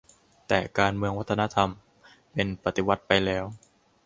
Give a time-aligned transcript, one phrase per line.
[0.47, 1.69] แต่การเมืองวัฒนธรรม
[2.33, 3.45] เป็น 'ปฏิวัติ' ไปแล้ว